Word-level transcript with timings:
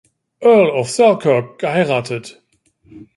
Earl 0.41 0.71
of 0.79 0.89
Selkirk, 0.89 1.59
geheiratet. 1.59 2.41